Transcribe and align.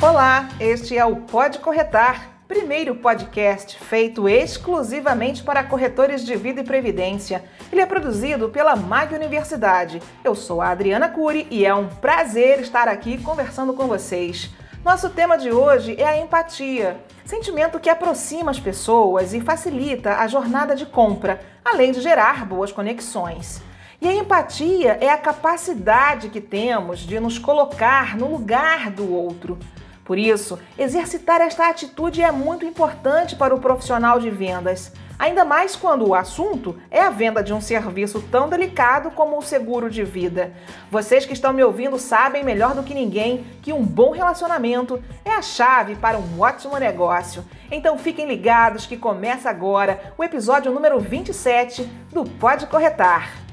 Olá, 0.00 0.48
este 0.60 0.96
é 0.96 1.04
o 1.04 1.16
Pode 1.16 1.58
Corretar, 1.58 2.30
primeiro 2.46 2.94
podcast 2.94 3.76
feito 3.80 4.28
exclusivamente 4.28 5.42
para 5.42 5.64
corretores 5.64 6.24
de 6.24 6.36
vida 6.36 6.60
e 6.60 6.64
previdência. 6.64 7.44
Ele 7.72 7.80
é 7.80 7.86
produzido 7.86 8.48
pela 8.48 8.76
MAG 8.76 9.12
Universidade. 9.12 10.00
Eu 10.22 10.36
sou 10.36 10.62
a 10.62 10.68
Adriana 10.68 11.08
Cury 11.08 11.48
e 11.50 11.66
é 11.66 11.74
um 11.74 11.88
prazer 11.88 12.60
estar 12.60 12.86
aqui 12.86 13.18
conversando 13.18 13.74
com 13.74 13.88
vocês. 13.88 14.50
Nosso 14.84 15.10
tema 15.10 15.36
de 15.36 15.50
hoje 15.50 15.96
é 16.00 16.06
a 16.06 16.16
empatia, 16.16 17.00
sentimento 17.24 17.80
que 17.80 17.90
aproxima 17.90 18.52
as 18.52 18.60
pessoas 18.60 19.34
e 19.34 19.40
facilita 19.40 20.18
a 20.18 20.28
jornada 20.28 20.76
de 20.76 20.86
compra, 20.86 21.40
além 21.64 21.90
de 21.90 22.00
gerar 22.00 22.46
boas 22.46 22.70
conexões. 22.70 23.60
E 24.00 24.06
a 24.06 24.14
empatia 24.14 24.96
é 25.00 25.10
a 25.10 25.18
capacidade 25.18 26.28
que 26.28 26.40
temos 26.40 27.00
de 27.00 27.18
nos 27.18 27.36
colocar 27.36 28.16
no 28.16 28.30
lugar 28.30 28.92
do 28.92 29.12
outro. 29.12 29.58
Por 30.08 30.18
isso, 30.18 30.58
exercitar 30.78 31.42
esta 31.42 31.68
atitude 31.68 32.22
é 32.22 32.32
muito 32.32 32.64
importante 32.64 33.36
para 33.36 33.54
o 33.54 33.60
profissional 33.60 34.18
de 34.18 34.30
vendas, 34.30 34.90
ainda 35.18 35.44
mais 35.44 35.76
quando 35.76 36.08
o 36.08 36.14
assunto 36.14 36.80
é 36.90 37.02
a 37.02 37.10
venda 37.10 37.42
de 37.42 37.52
um 37.52 37.60
serviço 37.60 38.22
tão 38.30 38.48
delicado 38.48 39.10
como 39.10 39.36
o 39.36 39.42
seguro 39.42 39.90
de 39.90 40.02
vida. 40.02 40.54
Vocês 40.90 41.26
que 41.26 41.34
estão 41.34 41.52
me 41.52 41.62
ouvindo 41.62 41.98
sabem 41.98 42.42
melhor 42.42 42.74
do 42.74 42.82
que 42.82 42.94
ninguém 42.94 43.44
que 43.60 43.70
um 43.70 43.84
bom 43.84 44.12
relacionamento 44.12 44.98
é 45.26 45.32
a 45.32 45.42
chave 45.42 45.94
para 45.94 46.18
um 46.18 46.40
ótimo 46.40 46.78
negócio. 46.78 47.44
Então 47.70 47.98
fiquem 47.98 48.26
ligados 48.26 48.86
que 48.86 48.96
começa 48.96 49.50
agora 49.50 50.14
o 50.16 50.24
episódio 50.24 50.72
número 50.72 50.98
27 50.98 51.82
do 52.10 52.24
Pode 52.24 52.66
Corretar. 52.66 53.47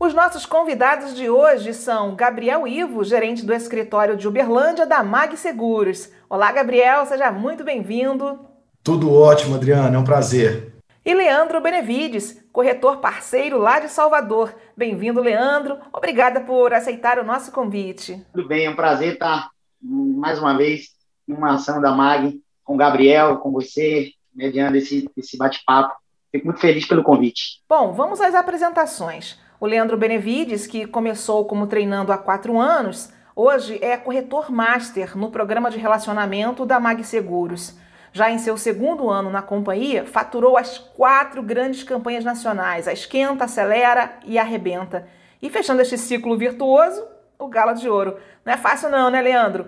Os 0.00 0.14
nossos 0.14 0.46
convidados 0.46 1.12
de 1.12 1.28
hoje 1.28 1.74
são 1.74 2.14
Gabriel 2.14 2.68
Ivo, 2.68 3.02
gerente 3.02 3.44
do 3.44 3.52
escritório 3.52 4.16
de 4.16 4.28
Uberlândia 4.28 4.86
da 4.86 5.02
Mag 5.02 5.36
Seguros. 5.36 6.08
Olá, 6.30 6.52
Gabriel, 6.52 7.04
seja 7.04 7.32
muito 7.32 7.64
bem-vindo. 7.64 8.38
Tudo 8.84 9.12
ótimo, 9.12 9.56
Adriana, 9.56 9.96
é 9.96 9.98
um 9.98 10.04
prazer. 10.04 10.72
E 11.04 11.12
Leandro 11.12 11.60
Benevides, 11.60 12.40
corretor 12.52 12.98
parceiro 12.98 13.58
lá 13.58 13.80
de 13.80 13.88
Salvador. 13.88 14.54
Bem-vindo, 14.76 15.20
Leandro. 15.20 15.78
Obrigada 15.92 16.42
por 16.42 16.72
aceitar 16.72 17.18
o 17.18 17.24
nosso 17.24 17.50
convite. 17.50 18.24
Tudo 18.32 18.46
bem, 18.46 18.66
é 18.66 18.70
um 18.70 18.76
prazer 18.76 19.14
estar 19.14 19.50
mais 19.82 20.38
uma 20.38 20.56
vez 20.56 20.90
em 21.26 21.34
uma 21.34 21.54
ação 21.54 21.80
da 21.80 21.90
MAG 21.90 22.40
com 22.62 22.74
o 22.74 22.78
Gabriel, 22.78 23.38
com 23.38 23.50
você, 23.50 24.12
mediando 24.32 24.76
esse, 24.76 25.10
esse 25.16 25.36
bate-papo. 25.36 25.92
Fico 26.30 26.46
muito 26.46 26.60
feliz 26.60 26.86
pelo 26.86 27.02
convite. 27.02 27.62
Bom, 27.68 27.90
vamos 27.92 28.20
às 28.20 28.36
apresentações. 28.36 29.36
O 29.60 29.66
Leandro 29.66 29.96
Benevides, 29.96 30.68
que 30.68 30.86
começou 30.86 31.44
como 31.44 31.66
treinando 31.66 32.12
há 32.12 32.16
quatro 32.16 32.60
anos, 32.60 33.12
hoje 33.34 33.76
é 33.82 33.96
corretor 33.96 34.52
master 34.52 35.18
no 35.18 35.32
programa 35.32 35.68
de 35.68 35.78
relacionamento 35.78 36.64
da 36.64 36.78
Mag 36.78 37.02
Seguros. 37.02 37.76
Já 38.12 38.30
em 38.30 38.38
seu 38.38 38.56
segundo 38.56 39.10
ano 39.10 39.30
na 39.30 39.42
companhia, 39.42 40.06
faturou 40.06 40.56
as 40.56 40.78
quatro 40.78 41.42
grandes 41.42 41.82
campanhas 41.82 42.24
nacionais: 42.24 42.86
a 42.86 42.92
Esquenta, 42.92 43.46
Acelera 43.46 44.12
e 44.24 44.38
Arrebenta. 44.38 45.08
E 45.42 45.50
fechando 45.50 45.82
este 45.82 45.98
ciclo 45.98 46.38
virtuoso, 46.38 47.04
o 47.36 47.48
Gala 47.48 47.72
de 47.72 47.88
Ouro. 47.88 48.16
Não 48.44 48.52
é 48.52 48.56
fácil, 48.56 48.88
não, 48.88 49.10
né, 49.10 49.20
Leandro? 49.20 49.66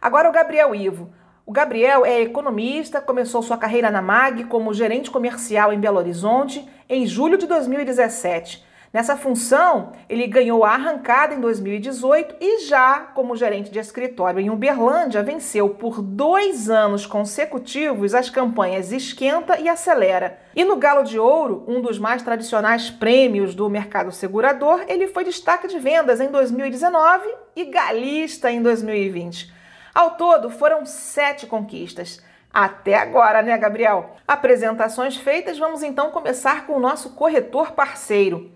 Agora 0.00 0.28
o 0.28 0.32
Gabriel 0.32 0.72
Ivo. 0.72 1.12
O 1.44 1.50
Gabriel 1.50 2.06
é 2.06 2.20
economista, 2.20 3.00
começou 3.00 3.42
sua 3.42 3.58
carreira 3.58 3.90
na 3.90 4.00
MAG 4.00 4.44
como 4.44 4.72
gerente 4.72 5.10
comercial 5.10 5.72
em 5.72 5.80
Belo 5.80 5.98
Horizonte 5.98 6.64
em 6.88 7.04
julho 7.04 7.36
de 7.36 7.48
2017. 7.48 8.70
Nessa 8.92 9.16
função, 9.16 9.92
ele 10.06 10.26
ganhou 10.26 10.66
a 10.66 10.72
arrancada 10.72 11.34
em 11.34 11.40
2018 11.40 12.36
e 12.38 12.66
já, 12.66 13.00
como 13.14 13.34
gerente 13.34 13.70
de 13.70 13.78
escritório 13.78 14.38
em 14.38 14.50
Uberlândia, 14.50 15.22
venceu 15.22 15.70
por 15.70 16.02
dois 16.02 16.68
anos 16.68 17.06
consecutivos 17.06 18.14
as 18.14 18.28
campanhas 18.28 18.92
Esquenta 18.92 19.58
e 19.58 19.66
Acelera. 19.66 20.38
E 20.54 20.62
no 20.62 20.76
Galo 20.76 21.04
de 21.04 21.18
Ouro, 21.18 21.64
um 21.66 21.80
dos 21.80 21.98
mais 21.98 22.20
tradicionais 22.20 22.90
prêmios 22.90 23.54
do 23.54 23.70
mercado 23.70 24.12
segurador, 24.12 24.84
ele 24.86 25.08
foi 25.08 25.24
destaque 25.24 25.68
de 25.68 25.78
vendas 25.78 26.20
em 26.20 26.28
2019 26.28 27.26
e 27.56 27.64
galista 27.64 28.50
em 28.50 28.60
2020. 28.60 29.50
Ao 29.94 30.16
todo, 30.16 30.50
foram 30.50 30.84
sete 30.84 31.46
conquistas. 31.46 32.22
Até 32.52 32.96
agora, 32.96 33.40
né, 33.40 33.56
Gabriel? 33.56 34.16
Apresentações 34.28 35.16
feitas, 35.16 35.58
vamos 35.58 35.82
então 35.82 36.10
começar 36.10 36.66
com 36.66 36.74
o 36.74 36.80
nosso 36.80 37.14
corretor 37.14 37.72
parceiro. 37.72 38.52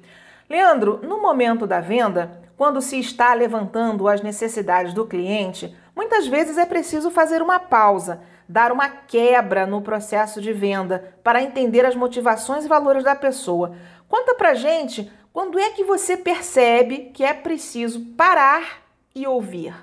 Leandro, 0.49 1.01
no 1.03 1.21
momento 1.21 1.67
da 1.67 1.81
venda, 1.81 2.41
quando 2.57 2.81
se 2.81 2.99
está 2.99 3.35
levantando 3.35 4.09
as 4.09 4.23
necessidades 4.23 4.95
do 4.95 5.05
cliente, 5.05 5.75
muitas 5.95 6.27
vezes 6.27 6.57
é 6.57 6.65
preciso 6.65 7.11
fazer 7.11 7.43
uma 7.43 7.59
pausa, 7.59 8.21
dar 8.49 8.71
uma 8.71 8.89
quebra 8.89 9.67
no 9.67 9.83
processo 9.83 10.41
de 10.41 10.53
venda 10.53 11.15
para 11.23 11.43
entender 11.43 11.85
as 11.85 11.97
motivações 11.97 12.65
e 12.65 12.69
valores 12.69 13.03
da 13.03 13.15
pessoa. 13.15 13.75
Conta 14.09 14.35
pra 14.35 14.55
gente 14.55 15.11
quando 15.33 15.59
é 15.59 15.71
que 15.71 15.85
você 15.85 16.17
percebe 16.17 17.11
que 17.13 17.25
é 17.25 17.35
preciso 17.35 18.01
parar 18.17 18.83
e 19.15 19.27
ouvir. 19.27 19.75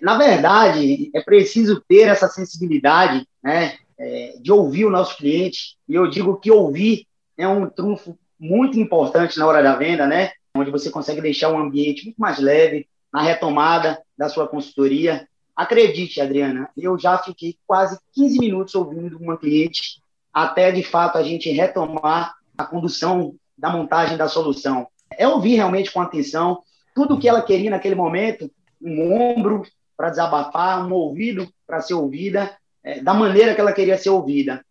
Na 0.00 0.16
verdade, 0.16 1.10
é 1.14 1.20
preciso 1.20 1.82
ter 1.86 2.08
essa 2.08 2.28
sensibilidade 2.28 3.26
né, 3.42 3.74
é, 3.98 4.36
de 4.40 4.50
ouvir 4.50 4.84
o 4.84 4.90
nosso 4.90 5.16
cliente. 5.16 5.76
E 5.88 5.94
eu 5.94 6.08
digo 6.08 6.38
que 6.40 6.50
ouvir 6.50 7.06
é 7.36 7.46
um 7.46 7.68
trunfo 7.68 8.18
muito 8.42 8.76
importante 8.76 9.38
na 9.38 9.46
hora 9.46 9.62
da 9.62 9.76
venda, 9.76 10.04
né? 10.04 10.32
Onde 10.56 10.68
você 10.68 10.90
consegue 10.90 11.20
deixar 11.20 11.50
o 11.50 11.56
ambiente 11.56 12.06
muito 12.06 12.18
mais 12.18 12.40
leve 12.40 12.88
na 13.12 13.22
retomada 13.22 14.02
da 14.18 14.28
sua 14.28 14.48
consultoria. 14.48 15.28
Acredite, 15.54 16.20
Adriana, 16.20 16.68
eu 16.76 16.98
já 16.98 17.16
fiquei 17.18 17.56
quase 17.64 17.96
15 18.14 18.40
minutos 18.40 18.74
ouvindo 18.74 19.16
uma 19.16 19.36
cliente 19.36 20.02
até 20.32 20.72
de 20.72 20.82
fato 20.82 21.18
a 21.18 21.22
gente 21.22 21.50
retomar 21.50 22.34
a 22.58 22.64
condução 22.64 23.36
da 23.56 23.70
montagem 23.70 24.16
da 24.16 24.28
solução. 24.28 24.88
É 25.16 25.28
ouvir 25.28 25.54
realmente 25.54 25.92
com 25.92 26.00
atenção 26.00 26.62
tudo 26.96 27.14
o 27.14 27.20
que 27.20 27.28
ela 27.28 27.42
queria 27.42 27.70
naquele 27.70 27.94
momento, 27.94 28.50
um 28.80 29.12
ombro 29.12 29.62
para 29.96 30.10
desabafar, 30.10 30.84
um 30.84 30.92
ouvido 30.92 31.48
para 31.64 31.80
ser 31.80 31.94
ouvida, 31.94 32.56
é, 32.82 33.00
da 33.00 33.14
maneira 33.14 33.54
que 33.54 33.60
ela 33.60 33.72
queria 33.72 33.96
ser 33.96 34.10
ouvida. 34.10 34.64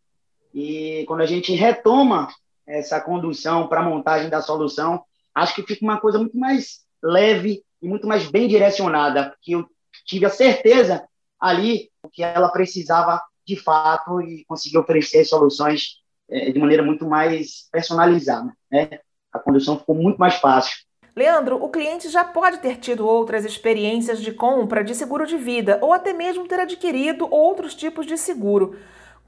E 0.53 1.05
quando 1.07 1.21
a 1.21 1.25
gente 1.25 1.53
retoma 1.53 2.27
essa 2.71 2.99
condução 3.01 3.67
para 3.67 3.81
a 3.81 3.83
montagem 3.83 4.29
da 4.29 4.41
solução, 4.41 5.03
acho 5.35 5.55
que 5.55 5.63
fica 5.63 5.83
uma 5.83 5.99
coisa 5.99 6.17
muito 6.17 6.37
mais 6.37 6.79
leve 7.03 7.63
e 7.81 7.87
muito 7.87 8.07
mais 8.07 8.29
bem 8.29 8.47
direcionada, 8.47 9.31
porque 9.31 9.55
eu 9.55 9.65
tive 10.05 10.25
a 10.25 10.29
certeza 10.29 11.03
ali 11.39 11.89
que 12.13 12.23
ela 12.23 12.49
precisava 12.49 13.21
de 13.45 13.55
fato 13.55 14.21
e 14.21 14.45
conseguir 14.45 14.77
oferecer 14.77 15.25
soluções 15.25 16.01
é, 16.29 16.51
de 16.51 16.59
maneira 16.59 16.83
muito 16.83 17.05
mais 17.05 17.67
personalizada. 17.71 18.53
Né? 18.71 18.99
A 19.33 19.39
condução 19.39 19.79
ficou 19.79 19.95
muito 19.95 20.17
mais 20.17 20.35
fácil. 20.35 20.77
Leandro, 21.15 21.61
o 21.61 21.69
cliente 21.69 22.07
já 22.09 22.23
pode 22.23 22.59
ter 22.59 22.77
tido 22.77 23.05
outras 23.05 23.43
experiências 23.43 24.21
de 24.21 24.31
compra 24.31 24.83
de 24.83 24.95
seguro 24.95 25.25
de 25.25 25.35
vida 25.35 25.77
ou 25.81 25.91
até 25.91 26.13
mesmo 26.13 26.47
ter 26.47 26.59
adquirido 26.59 27.27
outros 27.29 27.75
tipos 27.75 28.05
de 28.05 28.17
seguro. 28.17 28.77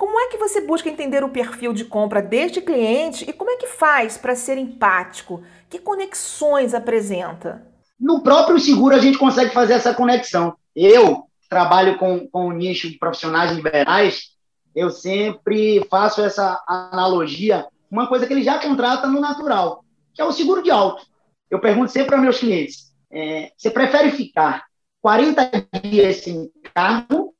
Como 0.04 0.20
é 0.20 0.28
que 0.28 0.36
você 0.36 0.60
busca 0.60 0.90
entender 0.90 1.24
o 1.24 1.30
perfil 1.30 1.72
de 1.72 1.86
compra 1.86 2.22
deste 2.22 2.60
cliente 2.60 3.24
e 3.26 3.32
como 3.32 3.50
é 3.52 3.56
que 3.56 3.68
faz 3.68 4.18
para 4.18 4.36
ser 4.36 4.58
empático? 4.58 5.42
Que 5.70 5.80
conexões 5.80 6.74
apresenta? 6.74 7.66
No 7.98 8.22
próprio 8.22 8.60
seguro 8.60 8.94
a 8.94 9.00
gente 9.00 9.18
consegue 9.18 9.54
fazer 9.54 9.76
essa 9.76 9.94
conexão. 9.94 10.58
Eu 10.76 11.24
trabalho 11.50 11.98
com, 11.98 12.28
com 12.28 12.48
o 12.48 12.52
nicho 12.52 12.90
de 12.90 12.98
profissionais 12.98 13.54
liberais, 13.54 14.32
eu 14.76 14.90
sempre 14.90 15.88
faço 15.90 16.22
essa 16.22 16.62
analogia, 16.68 17.66
uma 17.90 18.08
coisa 18.08 18.28
que 18.28 18.34
ele 18.34 18.44
já 18.44 18.60
contrata 18.60 19.08
no 19.08 19.22
natural, 19.22 19.86
que 20.14 20.22
é 20.22 20.26
o 20.26 20.34
seguro 20.34 20.62
de 20.62 20.70
auto. 20.70 21.06
Eu 21.50 21.62
pergunto 21.62 21.94
sempre 21.94 22.10
para 22.10 22.18
meus 22.18 22.40
clientes, 22.40 22.94
é, 23.10 23.54
você 23.58 23.72
prefere 23.72 24.12
ficar 24.12 24.66
40 25.02 25.50
dias 25.82 26.18
sem 26.18 26.52
carro 26.74 27.34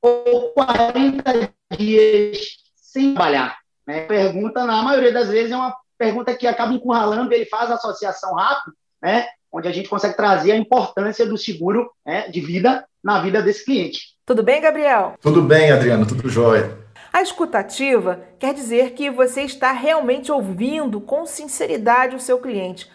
ou 0.00 0.52
40 0.54 1.52
dias 1.76 2.38
sem 2.76 3.14
trabalhar? 3.14 3.58
Né? 3.86 4.02
Pergunta, 4.02 4.64
na 4.64 4.82
maioria 4.82 5.12
das 5.12 5.28
vezes, 5.28 5.52
é 5.52 5.56
uma 5.56 5.74
pergunta 5.98 6.34
que 6.34 6.46
acaba 6.46 6.72
encurralando, 6.72 7.32
ele 7.32 7.46
faz 7.46 7.70
a 7.70 7.74
associação 7.74 8.34
rápido, 8.34 8.74
né? 9.00 9.26
onde 9.52 9.68
a 9.68 9.72
gente 9.72 9.88
consegue 9.88 10.16
trazer 10.16 10.52
a 10.52 10.56
importância 10.56 11.26
do 11.26 11.36
seguro 11.36 11.90
né, 12.04 12.28
de 12.28 12.40
vida 12.40 12.84
na 13.04 13.20
vida 13.20 13.42
desse 13.42 13.64
cliente. 13.64 14.00
Tudo 14.24 14.42
bem, 14.42 14.60
Gabriel? 14.60 15.14
Tudo 15.20 15.42
bem, 15.42 15.70
Adriano, 15.70 16.06
tudo 16.06 16.28
jóia. 16.28 16.78
A 17.12 17.20
escutativa 17.20 18.22
quer 18.38 18.54
dizer 18.54 18.92
que 18.92 19.10
você 19.10 19.42
está 19.42 19.70
realmente 19.72 20.32
ouvindo 20.32 21.00
com 21.00 21.26
sinceridade 21.26 22.16
o 22.16 22.20
seu 22.20 22.38
cliente. 22.38 22.90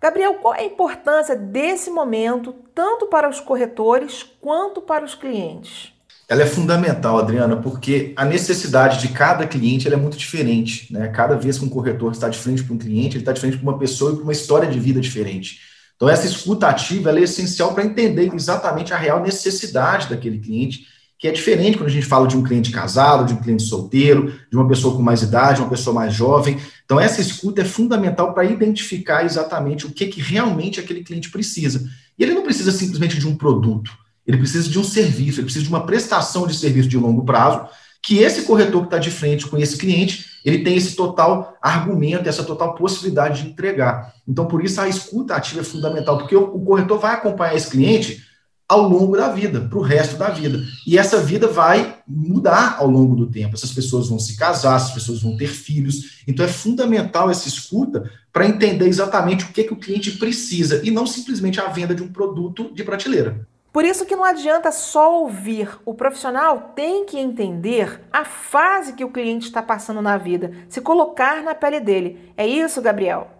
Gabriel, 0.00 0.34
qual 0.34 0.54
é 0.54 0.60
a 0.60 0.64
importância 0.64 1.34
desse 1.34 1.90
momento, 1.90 2.52
tanto 2.74 3.06
para 3.06 3.28
os 3.28 3.40
corretores 3.40 4.22
quanto 4.40 4.80
para 4.80 5.04
os 5.04 5.16
clientes? 5.16 5.92
Ela 6.28 6.42
é 6.42 6.46
fundamental, 6.46 7.18
Adriana, 7.18 7.56
porque 7.56 8.12
a 8.16 8.24
necessidade 8.24 9.00
de 9.00 9.08
cada 9.08 9.46
cliente 9.46 9.86
é 9.86 9.96
muito 9.96 10.16
diferente. 10.16 10.92
Né? 10.92 11.06
Cada 11.08 11.36
vez 11.36 11.56
que 11.56 11.64
um 11.64 11.68
corretor 11.68 12.10
está 12.10 12.28
de 12.28 12.36
frente 12.36 12.64
para 12.64 12.74
um 12.74 12.78
cliente, 12.78 13.16
ele 13.16 13.22
está 13.22 13.32
de 13.32 13.40
frente 13.40 13.56
para 13.56 13.62
uma 13.62 13.78
pessoa 13.78 14.12
e 14.12 14.14
para 14.16 14.24
uma 14.24 14.32
história 14.32 14.68
de 14.68 14.80
vida 14.80 15.00
diferente. 15.00 15.60
Então, 15.94 16.08
essa 16.08 16.26
escuta 16.26 16.66
ativa 16.66 17.16
é 17.16 17.22
essencial 17.22 17.72
para 17.72 17.84
entender 17.84 18.30
exatamente 18.34 18.92
a 18.92 18.96
real 18.96 19.22
necessidade 19.22 20.08
daquele 20.08 20.38
cliente, 20.38 20.86
que 21.18 21.28
é 21.28 21.30
diferente 21.30 21.78
quando 21.78 21.88
a 21.88 21.92
gente 21.92 22.04
fala 22.04 22.26
de 22.26 22.36
um 22.36 22.42
cliente 22.42 22.70
casado, 22.70 23.24
de 23.24 23.32
um 23.32 23.38
cliente 23.38 23.62
solteiro, 23.62 24.34
de 24.50 24.56
uma 24.56 24.68
pessoa 24.68 24.94
com 24.94 25.02
mais 25.02 25.22
idade, 25.22 25.60
uma 25.60 25.70
pessoa 25.70 25.94
mais 25.94 26.12
jovem. 26.12 26.58
Então, 26.84 27.00
essa 27.00 27.20
escuta 27.20 27.62
é 27.62 27.64
fundamental 27.64 28.34
para 28.34 28.44
identificar 28.44 29.24
exatamente 29.24 29.86
o 29.86 29.90
que, 29.90 30.06
que 30.08 30.20
realmente 30.20 30.80
aquele 30.80 31.04
cliente 31.04 31.30
precisa. 31.30 31.88
E 32.18 32.22
ele 32.22 32.34
não 32.34 32.42
precisa 32.42 32.72
simplesmente 32.72 33.18
de 33.18 33.26
um 33.26 33.36
produto, 33.36 33.90
ele 34.26 34.38
precisa 34.38 34.68
de 34.68 34.78
um 34.78 34.84
serviço, 34.84 35.38
ele 35.38 35.44
precisa 35.44 35.64
de 35.64 35.70
uma 35.70 35.86
prestação 35.86 36.46
de 36.46 36.54
serviço 36.56 36.88
de 36.88 36.98
longo 36.98 37.24
prazo, 37.24 37.68
que 38.02 38.18
esse 38.18 38.42
corretor 38.42 38.82
que 38.82 38.86
está 38.86 38.98
de 38.98 39.10
frente 39.10 39.46
com 39.46 39.56
esse 39.56 39.76
cliente, 39.76 40.26
ele 40.44 40.62
tem 40.62 40.76
esse 40.76 40.94
total 40.94 41.56
argumento, 41.60 42.28
essa 42.28 42.44
total 42.44 42.74
possibilidade 42.74 43.42
de 43.42 43.48
entregar. 43.48 44.14
Então, 44.28 44.46
por 44.46 44.64
isso, 44.64 44.80
a 44.80 44.88
escuta 44.88 45.34
ativa 45.34 45.60
é 45.60 45.64
fundamental, 45.64 46.18
porque 46.18 46.36
o, 46.36 46.60
corretor 46.60 47.00
vai 47.00 47.14
acompanhar 47.14 47.56
esse 47.56 47.68
cliente 47.68 48.24
ao 48.68 48.88
longo 48.88 49.16
da 49.16 49.28
vida, 49.32 49.60
para 49.60 49.78
o 49.78 49.82
resto 49.82 50.16
da 50.16 50.28
vida. 50.28 50.60
E 50.86 50.96
essa 50.96 51.20
vida 51.20 51.48
vai 51.48 51.98
mudar 52.06 52.76
ao 52.78 52.88
longo 52.88 53.16
do 53.16 53.26
tempo. 53.26 53.54
Essas 53.54 53.72
pessoas 53.72 54.08
vão 54.08 54.20
se 54.20 54.36
casar, 54.36 54.76
essas 54.76 54.92
pessoas 54.92 55.22
vão 55.22 55.36
ter 55.36 55.48
filhos. 55.48 56.22
Então, 56.28 56.44
é 56.44 56.48
fundamental 56.48 57.28
essa 57.28 57.48
escuta 57.48 58.08
para 58.32 58.46
entender 58.46 58.86
exatamente 58.86 59.44
o 59.44 59.48
que, 59.48 59.64
que 59.64 59.72
o 59.72 59.78
cliente 59.78 60.12
precisa 60.12 60.80
e 60.84 60.92
não 60.92 61.08
simplesmente 61.08 61.60
a 61.60 61.68
venda 61.68 61.94
de 61.94 62.04
um 62.04 62.08
produto 62.08 62.72
de 62.72 62.84
prateleira. 62.84 63.46
Por 63.76 63.84
isso 63.84 64.06
que 64.06 64.16
não 64.16 64.24
adianta 64.24 64.72
só 64.72 65.20
ouvir. 65.20 65.68
O 65.84 65.92
profissional 65.92 66.72
tem 66.74 67.04
que 67.04 67.18
entender 67.18 68.00
a 68.10 68.24
fase 68.24 68.94
que 68.94 69.04
o 69.04 69.10
cliente 69.10 69.48
está 69.48 69.62
passando 69.62 70.00
na 70.00 70.16
vida, 70.16 70.50
se 70.66 70.80
colocar 70.80 71.42
na 71.42 71.54
pele 71.54 71.78
dele. 71.78 72.32
É 72.38 72.46
isso, 72.46 72.80
Gabriel? 72.80 73.35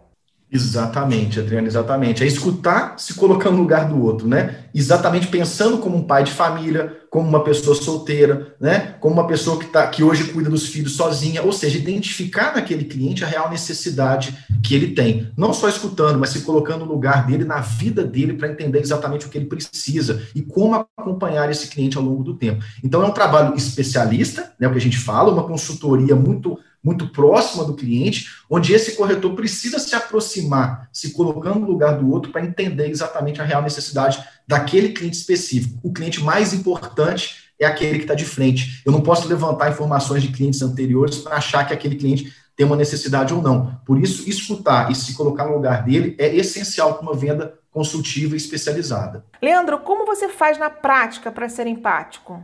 Exatamente, 0.50 1.40
Adriana, 1.40 1.66
exatamente. 1.66 2.22
É 2.22 2.26
escutar 2.26 2.94
se 2.98 3.14
colocando 3.14 3.56
no 3.56 3.62
lugar 3.62 3.88
do 3.88 4.00
outro, 4.00 4.28
né? 4.28 4.66
Exatamente 4.72 5.26
pensando 5.26 5.78
como 5.78 5.96
um 5.96 6.04
pai 6.04 6.22
de 6.22 6.30
família, 6.30 7.00
como 7.10 7.28
uma 7.28 7.42
pessoa 7.42 7.74
solteira, 7.74 8.54
né? 8.60 8.94
Como 9.00 9.14
uma 9.14 9.26
pessoa 9.26 9.58
que, 9.58 9.66
tá, 9.66 9.84
que 9.88 10.04
hoje 10.04 10.24
cuida 10.32 10.48
dos 10.48 10.68
filhos 10.68 10.92
sozinha, 10.92 11.42
ou 11.42 11.50
seja, 11.50 11.78
identificar 11.78 12.54
naquele 12.54 12.84
cliente 12.84 13.24
a 13.24 13.26
real 13.26 13.50
necessidade 13.50 14.38
que 14.62 14.72
ele 14.72 14.94
tem. 14.94 15.32
Não 15.36 15.52
só 15.52 15.68
escutando, 15.68 16.16
mas 16.16 16.30
se 16.30 16.42
colocando 16.42 16.84
no 16.84 16.92
lugar 16.92 17.26
dele, 17.26 17.44
na 17.44 17.58
vida 17.58 18.04
dele, 18.04 18.34
para 18.34 18.48
entender 18.48 18.78
exatamente 18.78 19.26
o 19.26 19.28
que 19.28 19.38
ele 19.38 19.46
precisa 19.46 20.22
e 20.32 20.42
como 20.42 20.86
acompanhar 20.96 21.50
esse 21.50 21.66
cliente 21.66 21.98
ao 21.98 22.04
longo 22.04 22.22
do 22.22 22.34
tempo. 22.34 22.62
Então, 22.84 23.02
é 23.02 23.06
um 23.06 23.12
trabalho 23.12 23.56
especialista, 23.56 24.52
né? 24.60 24.68
O 24.68 24.70
que 24.70 24.78
a 24.78 24.80
gente 24.80 24.98
fala, 24.98 25.32
uma 25.32 25.44
consultoria 25.44 26.14
muito 26.14 26.56
muito 26.86 27.08
próxima 27.08 27.64
do 27.64 27.74
cliente, 27.74 28.28
onde 28.48 28.72
esse 28.72 28.94
corretor 28.94 29.34
precisa 29.34 29.80
se 29.80 29.96
aproximar, 29.96 30.88
se 30.92 31.10
colocando 31.10 31.58
no 31.58 31.66
lugar 31.66 31.98
do 31.98 32.08
outro 32.08 32.30
para 32.30 32.46
entender 32.46 32.88
exatamente 32.88 33.40
a 33.40 33.44
real 33.44 33.60
necessidade 33.60 34.22
daquele 34.46 34.90
cliente 34.90 35.16
específico. 35.16 35.80
O 35.82 35.92
cliente 35.92 36.22
mais 36.22 36.54
importante 36.54 37.50
é 37.58 37.66
aquele 37.66 37.98
que 37.98 38.04
está 38.04 38.14
de 38.14 38.24
frente. 38.24 38.82
Eu 38.86 38.92
não 38.92 39.00
posso 39.00 39.26
levantar 39.26 39.68
informações 39.68 40.22
de 40.22 40.28
clientes 40.28 40.62
anteriores 40.62 41.18
para 41.18 41.36
achar 41.36 41.66
que 41.66 41.74
aquele 41.74 41.96
cliente 41.96 42.32
tem 42.54 42.64
uma 42.64 42.76
necessidade 42.76 43.34
ou 43.34 43.42
não. 43.42 43.80
Por 43.84 44.00
isso, 44.00 44.28
escutar 44.30 44.88
e 44.88 44.94
se 44.94 45.16
colocar 45.16 45.44
no 45.44 45.54
lugar 45.54 45.82
dele 45.82 46.14
é 46.20 46.36
essencial 46.36 46.94
para 46.94 47.02
uma 47.02 47.14
venda 47.14 47.58
consultiva 47.72 48.34
e 48.34 48.36
especializada. 48.36 49.24
Leandro, 49.42 49.80
como 49.80 50.06
você 50.06 50.28
faz 50.28 50.56
na 50.56 50.70
prática 50.70 51.32
para 51.32 51.48
ser 51.48 51.66
empático? 51.66 52.40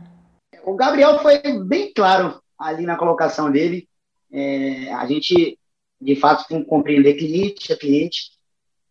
O 0.65 0.75
Gabriel 0.75 1.19
foi 1.19 1.41
bem 1.65 1.93
claro 1.93 2.41
ali 2.59 2.85
na 2.85 2.97
colocação 2.97 3.49
dele 3.49 3.87
é, 4.33 4.91
a 4.91 5.05
gente, 5.05 5.59
de 6.01 6.15
fato, 6.15 6.47
tem 6.47 6.63
que 6.63 6.67
compreender 6.67 7.13
cliente 7.13 7.71
a 7.71 7.77
cliente, 7.77 8.31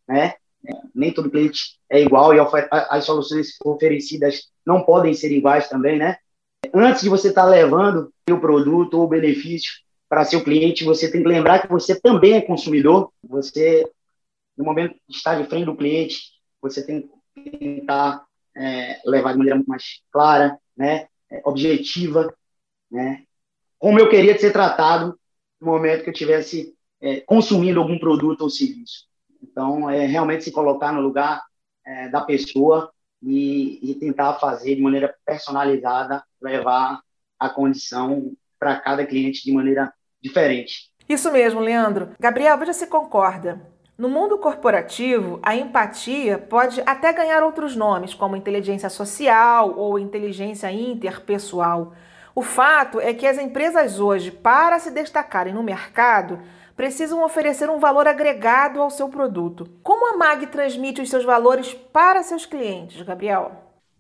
né? 0.09 0.35
É, 0.65 0.73
nem 0.95 1.13
todo 1.13 1.31
cliente 1.31 1.81
é 1.91 2.01
igual 2.01 2.33
e 2.33 2.39
as 2.71 3.05
soluções 3.05 3.49
oferecidas 3.65 4.49
não 4.65 4.85
podem 4.85 5.13
ser 5.13 5.33
iguais 5.33 5.69
também, 5.69 5.99
né? 5.99 6.17
Antes 6.73 7.03
de 7.03 7.09
você 7.09 7.31
estar 7.31 7.43
tá 7.43 7.49
levando 7.49 8.15
o 8.31 8.39
produto 8.39 8.95
ou 8.95 9.05
o 9.05 9.09
benefício 9.09 9.73
para 10.09 10.25
seu 10.25 10.45
cliente, 10.45 10.85
você 10.85 11.11
tem 11.11 11.23
que 11.23 11.29
lembrar 11.29 11.61
que 11.61 11.69
você 11.69 12.01
também 12.01 12.35
é 12.35 12.41
consumidor. 12.41 13.13
Você, 13.25 13.85
no 14.57 14.65
momento 14.65 14.95
de 15.09 15.17
estar 15.17 15.41
de 15.41 15.49
frente 15.49 15.65
do 15.65 15.77
cliente, 15.77 16.21
você 16.61 16.87
tem 16.87 17.11
que 17.35 17.51
tentar 17.51 18.25
é, 18.57 19.01
levar 19.05 19.33
de 19.33 19.39
maneira 19.39 19.61
mais 19.67 20.03
clara, 20.13 20.57
né? 20.77 21.09
É, 21.29 21.43
objetiva, 21.45 22.33
né? 22.89 23.25
Como 23.79 23.99
eu 23.99 24.09
queria 24.09 24.39
ser 24.39 24.53
tratado 24.53 25.19
no 25.63 25.71
momento 25.71 26.03
que 26.03 26.11
eu 26.11 26.13
estivesse 26.13 26.75
é, 27.01 27.21
consumindo 27.21 27.81
algum 27.81 27.99
produto 27.99 28.43
ou 28.43 28.51
serviço. 28.51 29.07
Então, 29.41 29.89
é 29.89 30.05
realmente 30.07 30.45
se 30.45 30.53
colocar 30.53 30.93
no 30.93 31.01
lugar 31.01 31.41
é, 31.87 32.09
da 32.09 32.21
pessoa 32.21 32.93
e, 33.23 33.79
e, 33.83 33.95
tentar 33.95 34.35
fazer 34.35 34.75
de 34.75 34.83
maneira 34.83 35.15
personalizada, 35.25 36.23
levar 36.41 37.01
a 37.39 37.49
condição 37.49 38.33
para 38.59 38.79
cada 38.81 39.07
cliente 39.07 39.45
de 39.45 39.53
maneira 39.53 39.93
diferente. 40.21 40.91
Isso 41.09 41.31
mesmo, 41.33 41.61
Leandro. 41.61 42.11
Gabriel, 42.19 42.59
veja 42.59 42.73
se 42.73 42.87
concorda. 42.87 43.61
No 43.97 44.09
mundo 44.09 44.39
corporativo, 44.39 45.39
a 45.43 45.55
empatia 45.55 46.39
pode 46.39 46.81
até 46.87 47.13
ganhar 47.13 47.43
outros 47.45 47.77
nomes, 47.77 48.15
como 48.15 48.35
inteligência 48.35 48.89
social 48.89 49.75
ou 49.77 49.99
inteligência 49.99 50.71
interpessoal. 50.73 51.93
O 52.35 52.43
fato 52.43 52.99
é 52.99 53.13
que 53.13 53.27
as 53.27 53.39
empresas 53.39 54.01
hoje, 54.01 54.31
para 54.31 54.79
se 54.79 54.91
destacarem 54.91 55.53
no 55.53 55.63
mercado, 55.63 56.39
precisam 56.75 57.23
oferecer 57.23 57.69
um 57.69 57.79
valor 57.79 58.09
agregado 58.09 58.81
ao 58.81 58.91
seu 58.91 59.09
produto. 59.09 59.69
Como 59.83 60.15
a 60.15 60.17
MAG 60.17 60.47
transmite 60.47 61.03
os 61.03 61.11
seus 61.11 61.25
valores 61.25 61.75
para 61.93 62.23
seus 62.23 62.47
clientes, 62.47 63.03
Gabriel? 63.03 63.53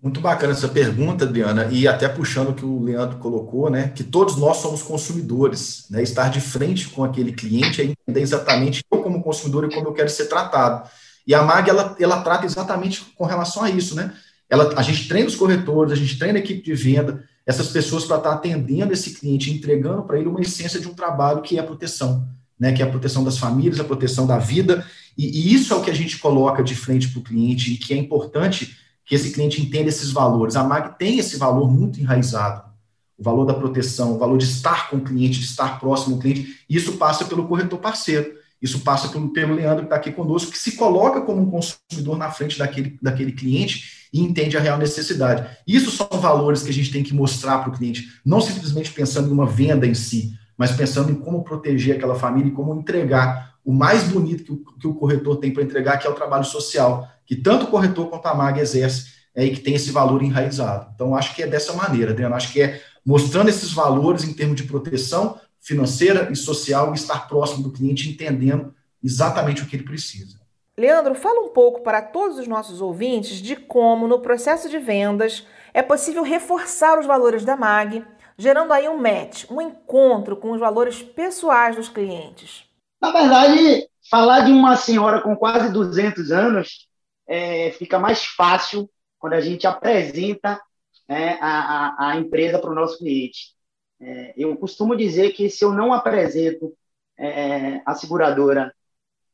Muito 0.02 0.20
bacana 0.20 0.52
essa 0.52 0.66
pergunta, 0.66 1.24
Adriana, 1.24 1.68
e 1.70 1.86
até 1.86 2.08
puxando 2.08 2.48
o 2.48 2.54
que 2.54 2.64
o 2.64 2.82
Leandro 2.82 3.18
colocou, 3.18 3.70
né, 3.70 3.92
que 3.94 4.02
todos 4.02 4.36
nós 4.36 4.56
somos 4.56 4.82
consumidores, 4.82 5.86
né, 5.90 6.02
estar 6.02 6.28
de 6.28 6.40
frente 6.40 6.88
com 6.88 7.04
aquele 7.04 7.32
cliente 7.32 7.80
é 7.80 7.84
entender 7.84 8.20
exatamente 8.20 8.82
eu 8.90 9.00
como 9.00 9.22
consumidor 9.22 9.64
e 9.64 9.72
como 9.72 9.88
eu 9.88 9.92
quero 9.92 10.08
ser 10.08 10.26
tratado. 10.26 10.90
E 11.24 11.32
a 11.32 11.42
MAG, 11.42 11.70
ela, 11.70 11.94
ela 12.00 12.20
trata 12.22 12.46
exatamente 12.46 13.12
com 13.16 13.24
relação 13.24 13.62
a 13.62 13.70
isso, 13.70 13.94
né, 13.94 14.12
ela, 14.50 14.74
a 14.76 14.82
gente 14.82 15.06
treina 15.06 15.28
os 15.28 15.36
corretores, 15.36 15.92
a 15.92 15.96
gente 15.96 16.18
treina 16.18 16.38
a 16.38 16.42
equipe 16.42 16.62
de 16.62 16.74
venda, 16.74 17.22
essas 17.46 17.68
pessoas 17.68 18.04
para 18.04 18.18
estar 18.18 18.30
tá 18.30 18.34
atendendo 18.36 18.92
esse 18.92 19.14
cliente, 19.14 19.52
entregando 19.52 20.02
para 20.02 20.18
ele 20.18 20.28
uma 20.28 20.40
essência 20.40 20.80
de 20.80 20.88
um 20.88 20.94
trabalho 20.94 21.42
que 21.42 21.58
é 21.58 21.60
a 21.60 21.64
proteção, 21.64 22.26
né, 22.58 22.72
que 22.72 22.82
é 22.82 22.84
a 22.84 22.90
proteção 22.90 23.24
das 23.24 23.38
famílias, 23.38 23.80
a 23.80 23.84
proteção 23.84 24.26
da 24.26 24.38
vida, 24.38 24.86
e, 25.16 25.26
e 25.26 25.54
isso 25.54 25.72
é 25.74 25.76
o 25.76 25.82
que 25.82 25.90
a 25.90 25.94
gente 25.94 26.18
coloca 26.18 26.62
de 26.62 26.74
frente 26.74 27.08
para 27.08 27.20
o 27.20 27.22
cliente 27.22 27.72
e 27.72 27.76
que 27.76 27.92
é 27.92 27.96
importante 27.96 28.76
que 29.04 29.14
esse 29.14 29.32
cliente 29.32 29.60
entenda 29.60 29.88
esses 29.88 30.10
valores. 30.10 30.56
A 30.56 30.64
MAG 30.64 30.96
tem 30.96 31.18
esse 31.18 31.36
valor 31.36 31.70
muito 31.70 32.00
enraizado, 32.00 32.70
o 33.18 33.22
valor 33.22 33.44
da 33.44 33.54
proteção, 33.54 34.14
o 34.14 34.18
valor 34.18 34.38
de 34.38 34.44
estar 34.44 34.88
com 34.88 34.96
o 34.96 35.04
cliente, 35.04 35.38
de 35.40 35.44
estar 35.44 35.78
próximo 35.80 36.14
ao 36.14 36.20
cliente, 36.20 36.64
e 36.68 36.76
isso 36.76 36.92
passa 36.92 37.24
pelo 37.24 37.46
corretor 37.46 37.78
parceiro. 37.78 38.42
Isso 38.62 38.78
passa 38.78 39.08
pelo, 39.08 39.30
pelo 39.30 39.54
Leandro 39.56 39.80
que 39.80 39.86
está 39.86 39.96
aqui 39.96 40.12
conosco, 40.12 40.52
que 40.52 40.58
se 40.58 40.76
coloca 40.76 41.20
como 41.22 41.42
um 41.42 41.50
consumidor 41.50 42.16
na 42.16 42.30
frente 42.30 42.56
daquele, 42.56 42.96
daquele 43.02 43.32
cliente 43.32 44.01
e 44.12 44.20
entende 44.20 44.56
a 44.56 44.60
real 44.60 44.78
necessidade. 44.78 45.48
Isso 45.66 45.90
são 45.90 46.06
valores 46.20 46.62
que 46.62 46.70
a 46.70 46.72
gente 46.72 46.92
tem 46.92 47.02
que 47.02 47.14
mostrar 47.14 47.58
para 47.58 47.70
o 47.70 47.72
cliente, 47.72 48.08
não 48.24 48.40
simplesmente 48.40 48.92
pensando 48.92 49.28
em 49.28 49.32
uma 49.32 49.46
venda 49.46 49.86
em 49.86 49.94
si, 49.94 50.38
mas 50.56 50.72
pensando 50.72 51.10
em 51.10 51.14
como 51.14 51.42
proteger 51.42 51.96
aquela 51.96 52.14
família 52.14 52.50
e 52.50 52.54
como 52.54 52.74
entregar 52.74 53.56
o 53.64 53.72
mais 53.72 54.04
bonito 54.04 54.44
que 54.44 54.52
o, 54.52 54.56
que 54.78 54.86
o 54.86 54.94
corretor 54.94 55.36
tem 55.36 55.52
para 55.52 55.62
entregar, 55.62 55.96
que 55.98 56.06
é 56.06 56.10
o 56.10 56.14
trabalho 56.14 56.44
social, 56.44 57.08
que 57.24 57.36
tanto 57.36 57.64
o 57.64 57.68
corretor 57.68 58.08
quanto 58.10 58.26
a 58.26 58.34
MAG 58.34 58.60
exerce 58.60 59.12
é, 59.34 59.44
e 59.44 59.54
que 59.54 59.60
tem 59.60 59.74
esse 59.74 59.90
valor 59.90 60.22
enraizado. 60.22 60.90
Então, 60.94 61.14
acho 61.14 61.34
que 61.34 61.42
é 61.42 61.46
dessa 61.46 61.72
maneira, 61.72 62.10
Adriano. 62.10 62.34
Acho 62.34 62.52
que 62.52 62.60
é 62.60 62.82
mostrando 63.04 63.48
esses 63.48 63.72
valores 63.72 64.24
em 64.24 64.32
termos 64.32 64.56
de 64.56 64.64
proteção 64.64 65.38
financeira 65.60 66.28
e 66.30 66.36
social 66.36 66.92
e 66.92 66.96
estar 66.96 67.28
próximo 67.28 67.62
do 67.62 67.70
cliente, 67.70 68.10
entendendo 68.10 68.74
exatamente 69.02 69.62
o 69.62 69.66
que 69.66 69.76
ele 69.76 69.84
precisa. 69.84 70.41
Leandro, 70.78 71.14
fala 71.14 71.40
um 71.40 71.50
pouco 71.50 71.82
para 71.82 72.00
todos 72.00 72.38
os 72.38 72.48
nossos 72.48 72.80
ouvintes 72.80 73.36
de 73.36 73.56
como, 73.56 74.08
no 74.08 74.20
processo 74.20 74.70
de 74.70 74.78
vendas, 74.78 75.46
é 75.74 75.82
possível 75.82 76.22
reforçar 76.22 76.98
os 76.98 77.04
valores 77.04 77.44
da 77.44 77.56
MAG, 77.56 78.04
gerando 78.38 78.72
aí 78.72 78.88
um 78.88 78.96
match, 78.96 79.44
um 79.50 79.60
encontro 79.60 80.36
com 80.36 80.52
os 80.52 80.60
valores 80.60 81.02
pessoais 81.02 81.76
dos 81.76 81.90
clientes. 81.90 82.64
Na 83.00 83.10
verdade, 83.10 83.86
falar 84.10 84.40
de 84.40 84.52
uma 84.52 84.76
senhora 84.76 85.20
com 85.20 85.36
quase 85.36 85.70
200 85.72 86.30
anos 86.32 86.88
é, 87.26 87.70
fica 87.72 87.98
mais 87.98 88.24
fácil 88.24 88.88
quando 89.18 89.34
a 89.34 89.40
gente 89.40 89.66
apresenta 89.66 90.60
é, 91.08 91.34
a, 91.40 91.94
a, 91.98 92.16
empresa 92.16 92.58
para 92.58 92.70
o 92.70 92.74
nosso 92.74 92.98
cliente. 92.98 93.54
É, 94.00 94.34
eu 94.36 94.56
costumo 94.56 94.96
dizer 94.96 95.32
que 95.32 95.50
se 95.50 95.64
eu 95.64 95.72
não 95.72 95.92
apresento 95.92 96.74
é, 97.18 97.82
a 97.84 97.94
seguradora 97.94 98.74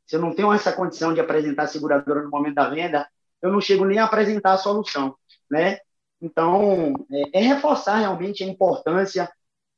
se 0.08 0.16
eu 0.16 0.20
não 0.20 0.34
tenho 0.34 0.50
essa 0.52 0.72
condição 0.72 1.12
de 1.12 1.20
apresentar 1.20 1.64
a 1.64 1.66
seguradora 1.66 2.22
no 2.22 2.30
momento 2.30 2.54
da 2.54 2.70
venda, 2.70 3.06
eu 3.42 3.52
não 3.52 3.60
chego 3.60 3.84
nem 3.84 3.98
a 3.98 4.04
apresentar 4.04 4.54
a 4.54 4.58
solução, 4.58 5.14
né? 5.50 5.78
Então, 6.20 6.94
é, 7.12 7.38
é 7.38 7.42
reforçar 7.42 7.98
realmente 7.98 8.42
a 8.42 8.46
importância 8.46 9.30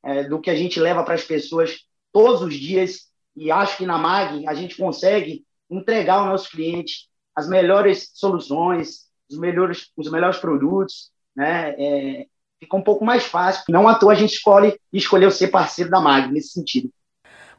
é, 0.03 0.23
do 0.23 0.39
que 0.39 0.49
a 0.49 0.55
gente 0.55 0.79
leva 0.79 1.03
para 1.03 1.15
as 1.15 1.23
pessoas 1.23 1.85
todos 2.13 2.41
os 2.41 2.55
dias, 2.55 3.11
e 3.35 3.51
acho 3.51 3.77
que 3.77 3.85
na 3.85 3.97
MAG 3.97 4.47
a 4.47 4.53
gente 4.53 4.77
consegue 4.77 5.45
entregar 5.69 6.15
ao 6.15 6.25
nosso 6.25 6.49
cliente 6.49 7.09
as 7.35 7.47
melhores 7.47 8.11
soluções, 8.13 9.07
os 9.29 9.37
melhores, 9.37 9.91
os 9.97 10.09
melhores 10.09 10.37
produtos, 10.37 11.11
né? 11.35 11.75
É, 11.77 12.25
fica 12.57 12.77
um 12.77 12.83
pouco 12.83 13.03
mais 13.03 13.25
fácil. 13.25 13.65
Não 13.67 13.87
à 13.87 13.95
toa 13.95 14.13
a 14.13 14.15
gente 14.15 14.33
escolhe 14.33 14.79
escolheu 14.93 15.29
ser 15.29 15.49
parceiro 15.49 15.91
da 15.91 15.99
MAG 15.99 16.31
nesse 16.31 16.53
sentido. 16.53 16.89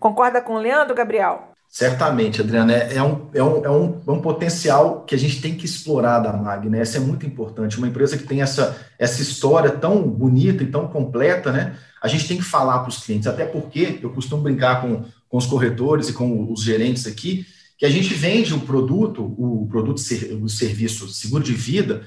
Concorda 0.01 0.41
com 0.41 0.55
o 0.55 0.59
Leandro, 0.59 0.95
Gabriel? 0.95 1.52
Certamente, 1.73 2.43
Adriana, 2.43 2.75
é, 2.75 2.97
é 2.97 3.03
um, 3.03 3.31
é, 3.33 3.43
um, 3.43 3.65
é, 3.65 3.71
um, 3.71 4.03
é 4.07 4.11
um 4.11 4.21
potencial 4.21 5.07
que 5.07 5.15
a 5.15 5.19
gente 5.19 5.41
tem 5.41 5.55
que 5.55 5.65
explorar 5.65 6.19
da 6.19 6.31
MAG, 6.31 6.69
né? 6.69 6.83
Isso 6.83 6.99
é 6.99 7.01
muito 7.01 7.25
importante. 7.25 7.79
Uma 7.79 7.89
empresa 7.89 8.19
que 8.19 8.25
tem 8.25 8.43
essa, 8.43 8.79
essa 8.99 9.23
história 9.23 9.71
tão 9.71 10.03
bonita 10.03 10.63
e 10.63 10.67
tão 10.67 10.87
completa, 10.87 11.51
né? 11.51 11.79
A 12.03 12.09
gente 12.09 12.29
tem 12.29 12.37
que 12.37 12.43
falar 12.43 12.81
para 12.81 12.91
os 12.91 12.99
clientes, 12.99 13.27
até 13.27 13.47
porque 13.47 13.99
eu 14.03 14.11
costumo 14.11 14.43
brincar 14.43 14.83
com, 14.83 15.07
com 15.31 15.39
os 15.39 15.47
corretores 15.47 16.11
e 16.11 16.13
com 16.13 16.53
os 16.53 16.63
gerentes 16.63 17.07
aqui, 17.07 17.47
que 17.79 17.87
a 17.87 17.91
gente 17.91 18.13
vende 18.13 18.53
o 18.53 18.61
produto, 18.61 19.25
o 19.39 19.67
produto, 19.67 19.97
o 20.43 20.49
serviço 20.51 21.09
seguro 21.09 21.43
de 21.43 21.55
vida, 21.55 22.03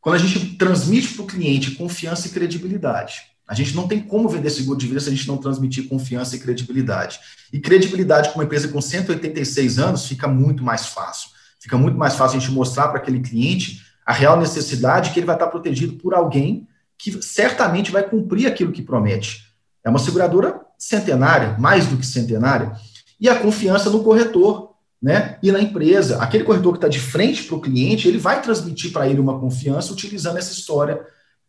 quando 0.00 0.14
a 0.14 0.18
gente 0.18 0.54
transmite 0.56 1.14
para 1.14 1.24
o 1.24 1.26
cliente 1.26 1.72
confiança 1.72 2.28
e 2.28 2.30
credibilidade. 2.30 3.22
A 3.48 3.54
gente 3.54 3.74
não 3.74 3.88
tem 3.88 3.98
como 3.98 4.28
vender 4.28 4.50
seguro 4.50 4.78
de 4.78 4.86
vida 4.86 5.00
se 5.00 5.08
a 5.08 5.12
gente 5.12 5.26
não 5.26 5.38
transmitir 5.38 5.88
confiança 5.88 6.36
e 6.36 6.38
credibilidade. 6.38 7.18
E 7.50 7.58
credibilidade 7.58 8.28
com 8.28 8.38
uma 8.38 8.44
empresa 8.44 8.68
com 8.68 8.80
186 8.80 9.78
anos 9.78 10.06
fica 10.06 10.28
muito 10.28 10.62
mais 10.62 10.86
fácil. 10.86 11.30
Fica 11.58 11.78
muito 11.78 11.96
mais 11.96 12.14
fácil 12.14 12.36
a 12.36 12.40
gente 12.40 12.52
mostrar 12.52 12.88
para 12.88 12.98
aquele 12.98 13.20
cliente 13.20 13.82
a 14.04 14.12
real 14.12 14.38
necessidade 14.38 15.10
que 15.10 15.18
ele 15.18 15.26
vai 15.26 15.34
estar 15.34 15.46
protegido 15.46 15.94
por 15.94 16.14
alguém 16.14 16.68
que 16.98 17.22
certamente 17.22 17.90
vai 17.90 18.02
cumprir 18.02 18.46
aquilo 18.46 18.72
que 18.72 18.82
promete. 18.82 19.46
É 19.82 19.88
uma 19.88 19.98
seguradora 19.98 20.60
centenária, 20.76 21.56
mais 21.58 21.86
do 21.86 21.96
que 21.96 22.06
centenária, 22.06 22.72
e 23.20 23.28
a 23.28 23.38
confiança 23.38 23.88
no 23.88 24.04
corretor, 24.04 24.74
né? 25.00 25.38
E 25.42 25.50
na 25.50 25.60
empresa. 25.60 26.22
Aquele 26.22 26.44
corretor 26.44 26.72
que 26.72 26.78
está 26.78 26.88
de 26.88 27.00
frente 27.00 27.44
para 27.44 27.56
o 27.56 27.60
cliente, 27.60 28.08
ele 28.08 28.18
vai 28.18 28.42
transmitir 28.42 28.92
para 28.92 29.08
ele 29.08 29.20
uma 29.20 29.38
confiança 29.38 29.92
utilizando 29.92 30.36
essa 30.36 30.52
história 30.52 31.00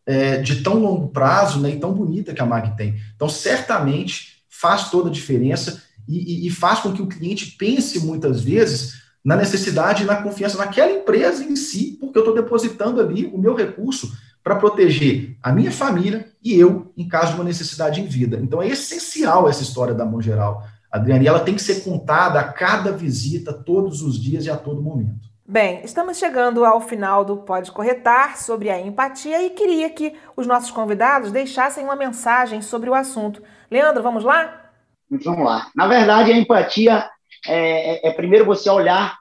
é, 0.09 0.37
de 0.41 0.63
tão 0.63 0.79
longo 0.79 1.09
prazo 1.09 1.61
né, 1.61 1.69
e 1.69 1.79
tão 1.79 1.93
bonita 1.93 2.33
que 2.33 2.41
a 2.41 2.45
MAG 2.45 2.75
tem. 2.75 2.99
Então, 3.15 3.29
certamente 3.29 4.43
faz 4.49 4.89
toda 4.89 5.07
a 5.07 5.13
diferença 5.13 5.83
e, 6.07 6.45
e, 6.45 6.47
e 6.47 6.49
faz 6.49 6.79
com 6.79 6.91
que 6.91 7.01
o 7.03 7.05
cliente 7.05 7.55
pense 7.59 7.99
muitas 7.99 8.41
vezes 8.41 9.03
na 9.23 9.35
necessidade 9.35 10.01
e 10.01 10.07
na 10.07 10.15
confiança 10.15 10.57
naquela 10.57 10.91
empresa 10.91 11.43
em 11.43 11.55
si, 11.55 11.95
porque 11.99 12.17
eu 12.17 12.23
estou 12.23 12.33
depositando 12.33 12.99
ali 12.99 13.27
o 13.27 13.37
meu 13.37 13.53
recurso 13.53 14.11
para 14.43 14.55
proteger 14.55 15.37
a 15.43 15.51
minha 15.51 15.71
família 15.71 16.27
e 16.43 16.55
eu 16.55 16.91
em 16.97 17.07
caso 17.07 17.33
de 17.33 17.35
uma 17.35 17.43
necessidade 17.43 18.01
em 18.01 18.07
vida. 18.07 18.39
Então 18.41 18.63
é 18.63 18.67
essencial 18.67 19.47
essa 19.47 19.61
história 19.61 19.93
da 19.93 20.05
mão 20.05 20.19
geral, 20.19 20.63
Adriana, 20.91 21.23
e 21.23 21.27
ela 21.27 21.41
tem 21.41 21.53
que 21.53 21.61
ser 21.61 21.83
contada 21.83 22.39
a 22.39 22.51
cada 22.51 22.91
visita, 22.91 23.53
todos 23.53 24.01
os 24.01 24.19
dias 24.19 24.43
e 24.45 24.49
a 24.49 24.57
todo 24.57 24.81
momento. 24.81 25.28
Bem, 25.51 25.81
estamos 25.83 26.19
chegando 26.19 26.63
ao 26.63 26.79
final 26.79 27.25
do 27.25 27.37
Pode 27.37 27.71
Corretar 27.71 28.37
sobre 28.37 28.69
a 28.69 28.79
empatia 28.79 29.41
e 29.41 29.49
queria 29.49 29.89
que 29.89 30.15
os 30.37 30.45
nossos 30.45 30.69
convidados 30.69 31.31
deixassem 31.31 31.83
uma 31.83 31.95
mensagem 31.95 32.61
sobre 32.61 32.87
o 32.87 32.93
assunto. 32.93 33.41
Leandro, 33.71 34.03
vamos 34.03 34.23
lá? 34.23 34.69
Vamos 35.09 35.43
lá. 35.43 35.71
Na 35.75 35.87
verdade, 35.87 36.31
a 36.31 36.37
empatia 36.37 37.09
é, 37.47 38.07
é, 38.07 38.09
é 38.09 38.13
primeiro 38.13 38.45
você 38.45 38.69
olhar, 38.69 39.17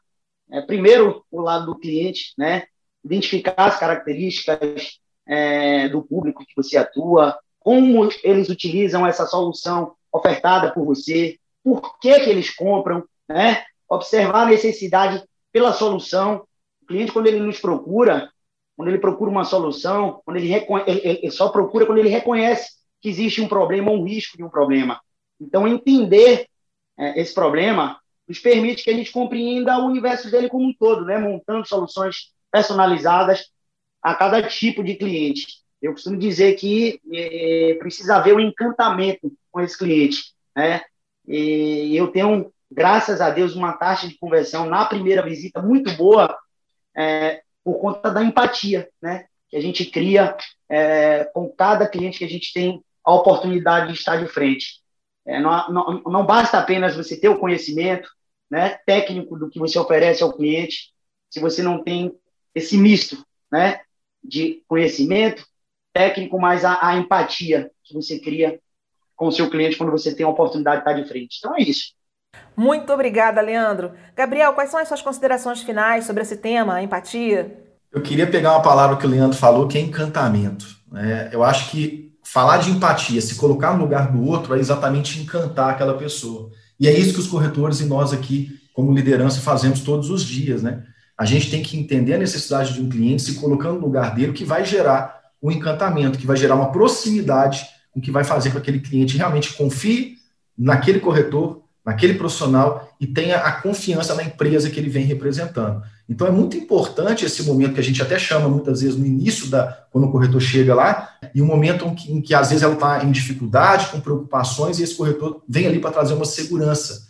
é, 0.50 0.60
primeiro 0.60 1.24
o 1.30 1.40
lado 1.40 1.64
do 1.64 1.78
cliente, 1.78 2.34
né? 2.36 2.64
Identificar 3.02 3.54
as 3.56 3.78
características 3.78 5.00
é, 5.26 5.88
do 5.88 6.02
público 6.02 6.44
que 6.44 6.54
você 6.54 6.76
atua, 6.76 7.38
como 7.58 8.06
eles 8.22 8.50
utilizam 8.50 9.06
essa 9.06 9.24
solução 9.24 9.94
ofertada 10.12 10.74
por 10.74 10.84
você, 10.84 11.38
por 11.64 11.98
que, 11.98 12.20
que 12.20 12.28
eles 12.28 12.54
compram, 12.54 13.02
né? 13.26 13.64
Observar 13.88 14.42
a 14.42 14.50
necessidade 14.50 15.26
pela 15.52 15.72
solução. 15.72 16.46
O 16.82 16.86
cliente, 16.86 17.12
quando 17.12 17.26
ele 17.26 17.40
nos 17.40 17.60
procura, 17.60 18.30
quando 18.76 18.88
ele 18.88 18.98
procura 18.98 19.30
uma 19.30 19.44
solução, 19.44 20.22
quando 20.24 20.36
ele, 20.36 20.52
ele, 20.52 21.00
ele 21.22 21.30
só 21.30 21.48
procura 21.48 21.84
quando 21.84 21.98
ele 21.98 22.08
reconhece 22.08 22.78
que 23.00 23.08
existe 23.08 23.40
um 23.40 23.48
problema 23.48 23.90
um 23.90 24.04
risco 24.04 24.36
de 24.36 24.44
um 24.44 24.48
problema. 24.48 25.00
Então, 25.40 25.66
entender 25.66 26.48
é, 26.98 27.20
esse 27.20 27.32
problema 27.32 27.98
nos 28.26 28.38
permite 28.38 28.84
que 28.84 28.90
a 28.90 28.94
gente 28.94 29.12
compreenda 29.12 29.78
o 29.78 29.86
universo 29.86 30.30
dele 30.30 30.48
como 30.48 30.66
um 30.66 30.74
todo, 30.74 31.04
né? 31.04 31.18
montando 31.18 31.66
soluções 31.66 32.32
personalizadas 32.50 33.50
a 34.02 34.14
cada 34.14 34.42
tipo 34.42 34.82
de 34.82 34.96
cliente. 34.96 35.46
Eu 35.80 35.92
costumo 35.92 36.18
dizer 36.18 36.54
que 36.56 37.00
é, 37.12 37.76
precisa 37.78 38.16
haver 38.16 38.34
um 38.34 38.40
encantamento 38.40 39.32
com 39.50 39.60
esse 39.60 39.78
cliente. 39.78 40.34
Né? 40.54 40.82
E 41.26 41.96
eu 41.96 42.08
tenho 42.08 42.52
graças 42.70 43.20
a 43.20 43.30
Deus, 43.30 43.54
uma 43.54 43.72
taxa 43.72 44.08
de 44.08 44.18
conversão 44.18 44.66
na 44.66 44.84
primeira 44.84 45.22
visita 45.22 45.62
muito 45.62 45.92
boa 45.96 46.36
é, 46.96 47.42
por 47.64 47.80
conta 47.80 48.10
da 48.10 48.22
empatia, 48.22 48.88
né? 49.00 49.26
Que 49.48 49.56
a 49.56 49.60
gente 49.60 49.86
cria 49.86 50.36
é, 50.68 51.24
com 51.32 51.48
cada 51.48 51.88
cliente 51.88 52.18
que 52.18 52.24
a 52.24 52.28
gente 52.28 52.52
tem 52.52 52.82
a 53.04 53.14
oportunidade 53.14 53.92
de 53.92 53.98
estar 53.98 54.16
de 54.16 54.26
frente. 54.26 54.80
É, 55.26 55.40
não, 55.40 55.70
não, 55.70 56.02
não 56.02 56.26
basta 56.26 56.58
apenas 56.58 56.96
você 56.96 57.18
ter 57.18 57.28
o 57.28 57.38
conhecimento 57.38 58.08
né, 58.50 58.78
técnico 58.86 59.38
do 59.38 59.48
que 59.48 59.58
você 59.58 59.78
oferece 59.78 60.22
ao 60.22 60.32
cliente, 60.32 60.92
se 61.30 61.40
você 61.40 61.62
não 61.62 61.82
tem 61.82 62.14
esse 62.54 62.76
misto 62.76 63.24
né, 63.50 63.80
de 64.22 64.62
conhecimento 64.66 65.46
técnico, 65.92 66.38
mais 66.40 66.64
a, 66.64 66.86
a 66.86 66.96
empatia 66.96 67.70
que 67.84 67.94
você 67.94 68.18
cria 68.18 68.60
com 69.16 69.26
o 69.26 69.32
seu 69.32 69.50
cliente 69.50 69.76
quando 69.76 69.90
você 69.90 70.14
tem 70.14 70.24
a 70.24 70.28
oportunidade 70.28 70.82
de 70.82 70.88
estar 70.88 71.02
de 71.02 71.08
frente. 71.08 71.38
Então 71.38 71.56
é 71.56 71.62
isso. 71.62 71.94
Muito 72.56 72.92
obrigada, 72.92 73.40
Leandro. 73.40 73.92
Gabriel, 74.16 74.52
quais 74.52 74.70
são 74.70 74.80
as 74.80 74.88
suas 74.88 75.02
considerações 75.02 75.62
finais 75.62 76.04
sobre 76.04 76.22
esse 76.22 76.36
tema, 76.36 76.82
empatia? 76.82 77.64
Eu 77.92 78.02
queria 78.02 78.26
pegar 78.26 78.52
uma 78.52 78.62
palavra 78.62 78.96
que 78.96 79.06
o 79.06 79.08
Leandro 79.08 79.36
falou, 79.36 79.66
que 79.68 79.78
é 79.78 79.80
encantamento. 79.80 80.66
Né? 80.90 81.30
Eu 81.32 81.42
acho 81.42 81.70
que 81.70 82.12
falar 82.22 82.58
de 82.58 82.70
empatia, 82.70 83.20
se 83.20 83.36
colocar 83.36 83.74
no 83.74 83.82
lugar 83.82 84.12
do 84.12 84.24
outro, 84.26 84.54
é 84.54 84.58
exatamente 84.58 85.20
encantar 85.20 85.70
aquela 85.70 85.94
pessoa. 85.94 86.50
E 86.78 86.86
é 86.86 86.92
isso 86.92 87.14
que 87.14 87.20
os 87.20 87.26
corretores 87.26 87.80
e 87.80 87.86
nós 87.86 88.12
aqui, 88.12 88.58
como 88.74 88.92
liderança, 88.92 89.40
fazemos 89.40 89.80
todos 89.80 90.10
os 90.10 90.22
dias. 90.22 90.62
Né? 90.62 90.82
A 91.16 91.24
gente 91.24 91.50
tem 91.50 91.62
que 91.62 91.78
entender 91.78 92.14
a 92.14 92.18
necessidade 92.18 92.74
de 92.74 92.80
um 92.80 92.88
cliente, 92.88 93.22
se 93.22 93.34
colocando 93.34 93.80
no 93.80 93.86
lugar 93.86 94.14
dele, 94.14 94.32
que 94.32 94.44
vai 94.44 94.64
gerar 94.64 95.18
um 95.42 95.50
encantamento, 95.50 96.18
que 96.18 96.26
vai 96.26 96.36
gerar 96.36 96.54
uma 96.54 96.70
proximidade, 96.70 97.66
o 97.94 98.00
que 98.00 98.10
vai 98.10 98.24
fazer 98.24 98.50
com 98.50 98.54
que 98.54 98.60
aquele 98.60 98.80
cliente 98.80 99.16
realmente 99.16 99.54
confie 99.54 100.16
naquele 100.56 101.00
corretor, 101.00 101.62
naquele 101.88 102.12
profissional 102.12 102.86
e 103.00 103.06
tenha 103.06 103.38
a 103.38 103.50
confiança 103.50 104.14
na 104.14 104.22
empresa 104.22 104.68
que 104.68 104.78
ele 104.78 104.90
vem 104.90 105.06
representando. 105.06 105.82
Então 106.06 106.26
é 106.26 106.30
muito 106.30 106.54
importante 106.54 107.24
esse 107.24 107.42
momento 107.44 107.72
que 107.72 107.80
a 107.80 107.82
gente 107.82 108.02
até 108.02 108.18
chama 108.18 108.46
muitas 108.46 108.82
vezes 108.82 108.94
no 108.94 109.06
início 109.06 109.48
da 109.48 109.86
quando 109.90 110.06
o 110.06 110.12
corretor 110.12 110.38
chega 110.38 110.74
lá 110.74 111.08
e 111.34 111.40
um 111.40 111.46
momento 111.46 111.86
em 111.86 111.94
que, 111.94 112.12
em 112.12 112.20
que 112.20 112.34
às 112.34 112.50
vezes 112.50 112.62
ela 112.62 112.74
está 112.74 113.02
em 113.02 113.10
dificuldade, 113.10 113.86
com 113.86 114.00
preocupações 114.00 114.78
e 114.78 114.82
esse 114.82 114.94
corretor 114.94 115.42
vem 115.48 115.66
ali 115.66 115.78
para 115.78 115.90
trazer 115.90 116.12
uma 116.12 116.26
segurança. 116.26 117.08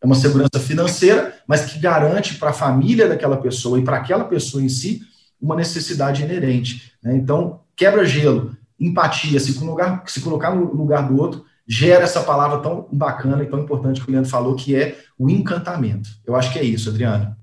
É 0.00 0.06
uma 0.06 0.14
segurança 0.14 0.60
financeira, 0.60 1.34
mas 1.44 1.64
que 1.64 1.80
garante 1.80 2.36
para 2.36 2.50
a 2.50 2.54
família 2.54 3.08
daquela 3.08 3.36
pessoa 3.36 3.80
e 3.80 3.82
para 3.82 3.96
aquela 3.96 4.22
pessoa 4.22 4.62
em 4.62 4.68
si 4.68 5.02
uma 5.42 5.56
necessidade 5.56 6.22
inerente. 6.22 6.92
Né? 7.02 7.16
Então 7.16 7.62
quebra 7.74 8.04
gelo, 8.04 8.56
empatia, 8.78 9.40
se 9.40 9.54
colocar, 9.54 10.04
se 10.06 10.20
colocar 10.20 10.54
no 10.54 10.72
lugar 10.72 11.08
do 11.08 11.20
outro 11.20 11.49
gera 11.70 12.02
essa 12.02 12.24
palavra 12.24 12.58
tão 12.58 12.88
bacana 12.90 13.44
e 13.44 13.46
tão 13.46 13.60
importante 13.60 14.00
que 14.00 14.08
o 14.08 14.10
Leandro 14.10 14.28
falou, 14.28 14.56
que 14.56 14.74
é 14.74 14.98
o 15.16 15.30
encantamento. 15.30 16.08
Eu 16.26 16.34
acho 16.34 16.52
que 16.52 16.58
é 16.58 16.64
isso, 16.64 16.90
Adriana. 16.90 17.38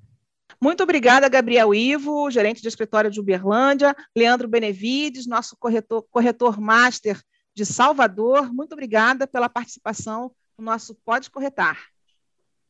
Muito 0.60 0.84
obrigada, 0.84 1.30
Gabriel 1.30 1.74
Ivo, 1.74 2.30
gerente 2.30 2.62
de 2.62 2.68
escritório 2.68 3.10
de 3.10 3.22
Uberlândia, 3.22 3.96
Leandro 4.14 4.50
Benevides, 4.50 5.28
nosso 5.28 5.56
corretor, 5.58 6.04
corretor 6.12 6.60
master 6.60 7.22
de 7.56 7.66
Salvador. 7.66 8.54
Muito 8.54 8.74
obrigada 8.74 9.26
pela 9.26 9.48
participação 9.48 10.32
no 10.60 10.66
nosso 10.66 10.94
Pode 11.06 11.32
Corretar. 11.32 11.78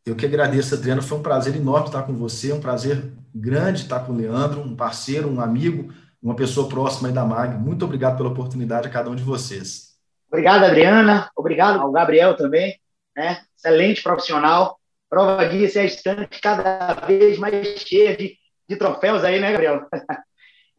Eu 0.05 0.15
que 0.15 0.27
agradeço, 0.27 0.75
Adriana. 0.75 1.01
Foi 1.01 1.17
um 1.17 1.23
prazer 1.23 1.55
enorme 1.55 1.87
estar 1.87 2.03
com 2.03 2.13
você, 2.13 2.53
um 2.53 2.61
prazer 2.61 3.13
grande 3.33 3.81
estar 3.81 4.01
com 4.01 4.13
o 4.13 4.15
Leandro, 4.15 4.61
um 4.61 4.75
parceiro, 4.75 5.27
um 5.27 5.41
amigo, 5.41 5.91
uma 6.21 6.35
pessoa 6.35 6.69
próxima 6.69 7.07
aí 7.07 7.13
da 7.13 7.25
MAG. 7.25 7.57
Muito 7.57 7.83
obrigado 7.83 8.15
pela 8.15 8.29
oportunidade 8.29 8.87
a 8.87 8.91
cada 8.91 9.09
um 9.09 9.15
de 9.15 9.23
vocês. 9.23 9.86
Obrigado, 10.29 10.65
Adriana. 10.65 11.31
Obrigado 11.35 11.79
ao 11.79 11.91
Gabriel 11.91 12.35
também. 12.35 12.79
Né? 13.15 13.41
Excelente 13.57 14.03
profissional. 14.03 14.77
Prova 15.09 15.47
disso 15.47 15.79
é 15.79 15.83
a 15.83 15.85
estante 15.85 16.41
cada 16.41 16.93
vez 17.05 17.39
mais 17.39 17.65
cheia 17.79 18.15
de, 18.15 18.37
de 18.67 18.75
troféus 18.75 19.23
aí, 19.23 19.39
né, 19.39 19.51
Gabriel? 19.51 19.87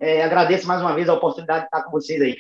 É, 0.01 0.23
agradeço 0.23 0.65
mais 0.65 0.81
uma 0.81 0.95
vez 0.95 1.09
a 1.09 1.15
oportunidade 1.15 1.63
de 1.63 1.65
estar 1.65 1.83
com 1.83 1.91
vocês 1.91 2.23
aí. 2.23 2.37